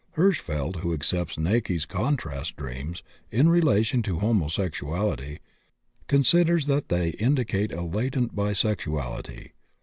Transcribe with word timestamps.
Hirschfeld, 0.17 0.77
who 0.77 0.95
accepts 0.95 1.35
Näcke's 1.35 1.85
"contrast 1.85 2.55
dreams" 2.55 3.03
in 3.29 3.49
relation 3.49 4.01
to 4.01 4.17
homosexuality, 4.17 5.37
considers 6.07 6.65
that 6.65 6.89
they 6.89 7.09
indicate 7.09 7.71
a 7.71 7.83
latent 7.83 8.35
bisexuality. 8.35 9.51